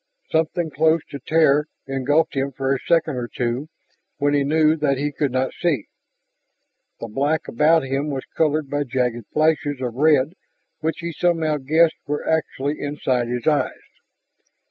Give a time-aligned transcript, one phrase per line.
[0.31, 3.67] Something close to terror engulfed him for a second or two
[4.17, 5.89] when he knew that he could not see!
[6.99, 10.33] The black about him was colored by jagged flashes of red
[10.79, 13.77] which he somehow guessed were actually inside his eyes.